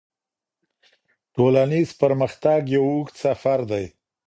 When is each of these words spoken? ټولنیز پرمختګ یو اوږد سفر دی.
ټولنیز 1.33 1.89
پرمختګ 2.01 2.59
یو 2.75 2.85
اوږد 2.91 3.15
سفر 3.23 3.59
دی. 3.71 3.85